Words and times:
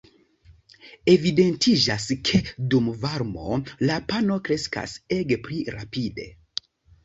Evidentiĝas 1.11 2.07
ke 2.31 2.41
dum 2.75 2.89
varmo 3.05 3.61
la 3.87 4.01
"pano" 4.09 4.41
kreskas 4.51 4.99
ege 5.21 5.41
pli 5.49 5.63
rapide. 5.81 6.31